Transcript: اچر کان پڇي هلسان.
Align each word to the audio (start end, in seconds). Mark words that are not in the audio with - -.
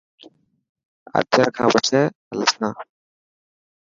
اچر 1.19 1.47
کان 1.55 1.67
پڇي 1.73 2.01
هلسان. 2.29 2.71